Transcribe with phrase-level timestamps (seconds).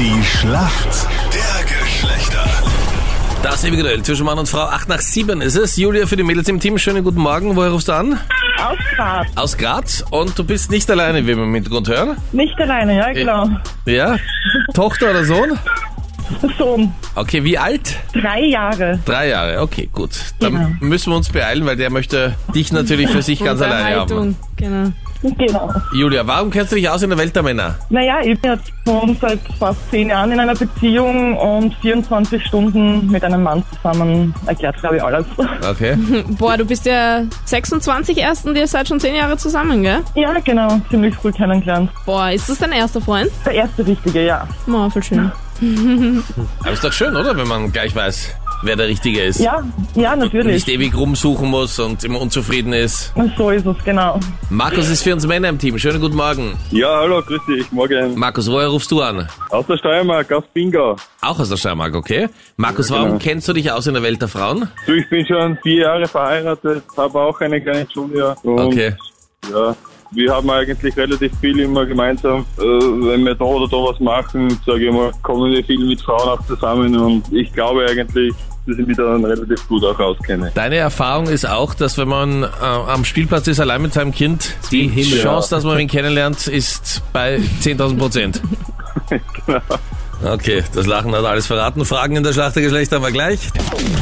[0.00, 2.44] Die Schlacht der Geschlechter.
[3.42, 4.62] Das ewige Duell zwischen Mann und Frau.
[4.64, 5.76] 8 nach 7 ist es.
[5.76, 6.78] Julia für die Mädels im Team.
[6.78, 7.54] Schönen guten Morgen.
[7.54, 8.18] Woher rufst du an?
[8.58, 9.26] Aus Graz.
[9.36, 10.04] Aus Graz.
[10.10, 12.16] Und du bist nicht alleine, wie wir im Hintergrund hören.
[12.32, 13.48] Nicht alleine, ja, genau.
[13.84, 14.16] Ja?
[14.74, 15.58] Tochter oder Sohn?
[16.58, 17.96] Sohn, Okay, wie alt?
[18.14, 18.98] drei Jahre.
[19.04, 19.60] Drei Jahre.
[19.60, 20.10] Okay, gut.
[20.38, 20.68] Dann Genau.
[20.80, 24.36] müssen wir uns beeilen, weil der möchte dich natürlich für sich ganz alleine haben.
[24.56, 24.92] Genau.
[25.22, 25.70] Genau.
[25.92, 27.76] Julia, warum kennst du dich aus in der Welt der Männer?
[27.90, 33.06] Naja, ich bin jetzt schon seit fast zehn Jahren in einer Beziehung und 24 Stunden
[33.10, 35.26] mit einem Mann zusammen erklärt, glaube ich, alles.
[35.68, 35.96] Okay.
[36.38, 40.00] Boah, du bist ja 26 erst und ihr seid schon 10 Jahre zusammen, gell?
[40.14, 41.90] Ja, genau, ziemlich früh kennengelernt.
[42.06, 43.30] Boah, ist das dein erster Freund?
[43.44, 44.48] Der erste richtige, ja.
[44.66, 45.30] Oh, voll schön.
[46.60, 47.36] Aber ist doch schön, oder?
[47.36, 49.40] Wenn man gleich weiß, wer der Richtige ist.
[49.40, 49.62] Ja,
[49.94, 50.54] ja, Und natürlich.
[50.54, 53.12] nicht ewig rumsuchen muss und immer unzufrieden ist.
[53.36, 54.18] So ist es, genau.
[54.50, 55.78] Markus ist für uns Männer im Team.
[55.78, 56.56] Schönen guten Morgen.
[56.70, 58.18] Ja, hallo, grüß dich, morgen.
[58.18, 59.26] Markus, woher rufst du an?
[59.50, 60.96] Aus der Steiermark, aus Bingau.
[61.22, 62.28] Auch aus der Steiermark, okay.
[62.56, 63.20] Markus, Ja, warum genau.
[63.22, 64.68] kennst du dich aus in der Welt der Frauen?
[64.86, 67.86] Du, ich bin schon vier Jahre verheiratet, habe auch eine kleine.
[67.94, 68.94] Und Okay.
[69.52, 69.74] Ja,
[70.12, 72.44] wir haben eigentlich relativ viel immer gemeinsam.
[72.58, 76.00] Äh, wenn wir da oder da was machen, sage ich mal, kommen wir viel mit
[76.00, 78.34] Frauen auch zusammen und ich glaube eigentlich,
[78.66, 80.50] dass ich mich da dann relativ gut auch auskenne.
[80.54, 84.54] Deine Erfahrung ist auch, dass wenn man äh, am Spielplatz ist, allein mit seinem Kind,
[84.70, 85.22] die Himmel.
[85.22, 88.42] Chance, dass man ihn kennenlernt, ist bei 10.000 Prozent.
[89.46, 89.60] genau.
[90.22, 91.84] Okay, das Lachen hat alles verraten.
[91.86, 93.40] Fragen in der Schlacht der Geschlechter haben wir gleich.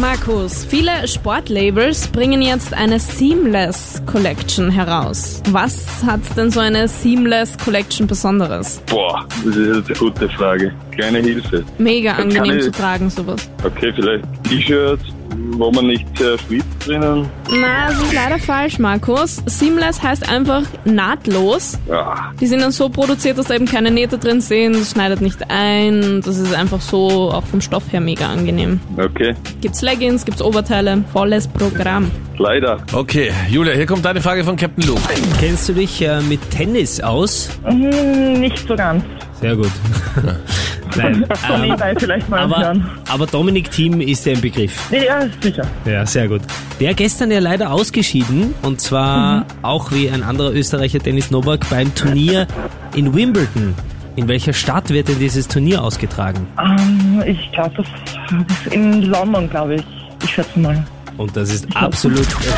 [0.00, 5.40] Markus, viele Sportlabels bringen jetzt eine Seamless Collection heraus.
[5.50, 8.82] Was hat denn so eine Seamless Collection Besonderes?
[8.90, 10.72] Boah, das ist jetzt eine gute Frage.
[10.90, 11.64] Kleine Hilfe.
[11.78, 13.48] Mega Dann angenehm ich- zu tragen, sowas.
[13.64, 15.04] Okay, vielleicht T-Shirts,
[15.52, 17.28] wo man nicht sehr schwitzt drinnen.
[17.50, 19.42] Na, das ist leider falsch, Markus.
[19.46, 21.78] Seamless heißt einfach nahtlos.
[21.88, 25.20] Ja, Die sind dann so produziert, dass da eben keine Nähte drin sind, das schneidet
[25.20, 26.20] nicht ein.
[26.24, 28.80] Das ist einfach so auch vom Stoff her mega angenehm.
[28.96, 29.34] okay.
[29.60, 32.10] Gibt's Leggings, gibt's Oberteile, volles Programm.
[32.38, 32.78] Leider.
[32.92, 35.00] Okay, Julia, hier kommt deine Frage von Captain Luke.
[35.38, 37.50] Kennst du dich äh, mit Tennis aus?
[37.64, 39.04] Hm, nicht so ganz.
[39.40, 39.70] Sehr gut.
[40.96, 42.90] Nein, Von ähm, eBay vielleicht mal aber, hören.
[43.08, 44.90] aber Dominik Thiem ist dir ein Begriff.
[44.90, 45.66] Ja, sicher.
[45.84, 46.42] Ja, sehr gut.
[46.80, 51.94] Der gestern ja leider ausgeschieden und zwar auch wie ein anderer Österreicher Dennis Novak beim
[51.94, 52.46] Turnier
[52.94, 53.74] in Wimbledon.
[54.16, 56.46] In welcher Stadt wird denn dieses Turnier ausgetragen?
[56.58, 59.82] Ähm, ich glaube, das ist in London, glaube ich.
[60.24, 60.84] Ich schätze mal.
[61.20, 62.48] Und das ist absolut richtig.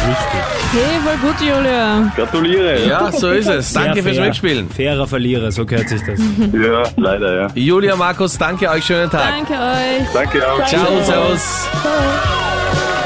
[0.71, 2.13] Hey, voll gut, Julia.
[2.15, 2.87] Gratuliere.
[2.87, 3.73] Ja, so ist es.
[3.73, 4.27] Danke Sehr fürs fair.
[4.27, 4.71] Mitspielen.
[4.71, 6.21] Fairer Verlierer, so gehört sich das.
[6.53, 7.49] Ja, leider, ja.
[7.57, 9.25] Julia, Markus, danke euch, schönen Tag.
[9.37, 10.07] Danke euch.
[10.15, 10.65] Danke auch.
[10.65, 11.69] Ciao, servus.
[11.83, 12.52] Ciao.